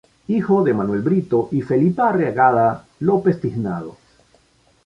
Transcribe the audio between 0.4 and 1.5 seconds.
de Manuel Brito